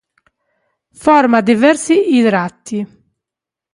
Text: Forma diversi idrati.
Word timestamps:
Forma 1.03 1.41
diversi 1.41 2.15
idrati. 2.15 2.77